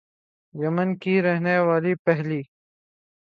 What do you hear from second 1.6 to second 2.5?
والی پہلی